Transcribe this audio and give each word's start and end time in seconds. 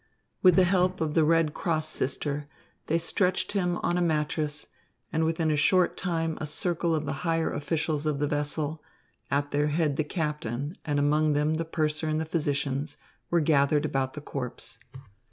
With 0.41 0.55
the 0.55 0.63
help 0.63 0.99
of 0.99 1.13
the 1.13 1.23
Red 1.23 1.53
Cross 1.53 1.89
sister, 1.89 2.47
they 2.87 2.97
stretched 2.97 3.51
him 3.51 3.77
on 3.83 3.99
a 3.99 4.01
mattress, 4.01 4.65
and 5.13 5.25
within 5.25 5.51
a 5.51 5.55
short 5.55 5.95
time 5.95 6.39
a 6.41 6.47
circle 6.47 6.95
of 6.95 7.05
the 7.05 7.13
higher 7.21 7.53
officials 7.53 8.07
of 8.07 8.17
the 8.17 8.25
vessel, 8.25 8.81
at 9.29 9.51
their 9.51 9.67
head 9.67 9.97
the 9.97 10.03
captain, 10.03 10.75
and 10.85 10.97
among 10.97 11.33
them 11.33 11.53
the 11.53 11.65
purser 11.65 12.09
and 12.09 12.19
the 12.19 12.25
physicians, 12.25 12.97
were 13.29 13.41
gathered 13.41 13.85
about 13.85 14.13
the 14.15 14.21
corpse. 14.21 14.79